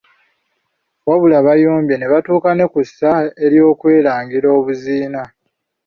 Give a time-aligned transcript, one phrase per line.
[1.07, 3.11] Wabula bayombye ne batuuka ne kussa
[3.45, 5.21] ery’okwerangira obuziina.